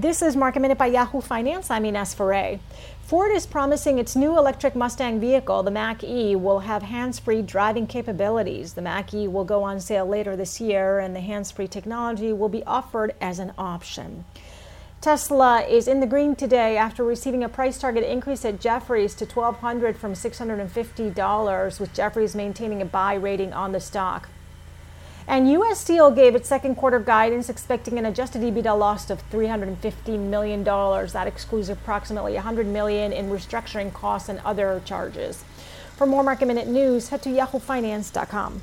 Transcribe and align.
This 0.00 0.22
is 0.22 0.34
Market 0.34 0.60
Minute 0.60 0.78
by 0.78 0.86
Yahoo 0.86 1.20
Finance. 1.20 1.70
I'm 1.70 1.84
Ines 1.84 2.14
Ferre. 2.14 2.58
Ford 3.02 3.32
is 3.32 3.44
promising 3.44 3.98
its 3.98 4.16
new 4.16 4.38
electric 4.38 4.74
Mustang 4.74 5.20
vehicle, 5.20 5.62
the 5.62 5.70
Mach 5.70 6.02
E, 6.02 6.34
will 6.34 6.60
have 6.60 6.84
hands 6.84 7.18
free 7.18 7.42
driving 7.42 7.86
capabilities. 7.86 8.72
The 8.72 8.80
Mach 8.80 9.12
E 9.12 9.28
will 9.28 9.44
go 9.44 9.62
on 9.62 9.78
sale 9.78 10.06
later 10.06 10.36
this 10.36 10.58
year, 10.58 11.00
and 11.00 11.14
the 11.14 11.20
hands 11.20 11.50
free 11.50 11.68
technology 11.68 12.32
will 12.32 12.48
be 12.48 12.64
offered 12.64 13.14
as 13.20 13.38
an 13.38 13.52
option. 13.58 14.24
Tesla 15.02 15.60
is 15.64 15.86
in 15.86 16.00
the 16.00 16.06
green 16.06 16.34
today 16.34 16.78
after 16.78 17.04
receiving 17.04 17.44
a 17.44 17.48
price 17.50 17.76
target 17.76 18.02
increase 18.02 18.42
at 18.46 18.58
Jefferies 18.58 19.14
to 19.16 19.26
1,200 19.26 19.98
from 19.98 20.14
$650, 20.14 21.78
with 21.78 21.92
Jefferies 21.92 22.34
maintaining 22.34 22.80
a 22.80 22.86
buy 22.86 23.12
rating 23.12 23.52
on 23.52 23.72
the 23.72 23.80
stock. 23.80 24.30
And 25.30 25.48
U.S. 25.52 25.78
Steel 25.78 26.10
gave 26.10 26.34
its 26.34 26.48
second 26.48 26.74
quarter 26.74 26.98
guidance, 26.98 27.48
expecting 27.48 28.00
an 28.00 28.06
adjusted 28.06 28.42
EBITDA 28.42 28.76
loss 28.76 29.10
of 29.10 29.22
$350 29.30 30.18
million. 30.18 30.64
That 30.64 31.28
excludes 31.28 31.68
approximately 31.68 32.34
100 32.34 32.66
million 32.66 33.12
in 33.12 33.30
restructuring 33.30 33.92
costs 33.92 34.28
and 34.28 34.40
other 34.40 34.82
charges. 34.84 35.44
For 35.94 36.04
more 36.04 36.24
market 36.24 36.46
minute 36.46 36.66
news, 36.66 37.10
head 37.10 37.22
to 37.22 37.28
yahoofinance.com. 37.28 38.62